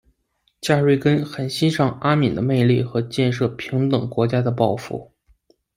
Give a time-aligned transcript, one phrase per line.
[0.59, 5.11] 加瑞根很欣赏阿敏的魅力和建立平等国家的抱负。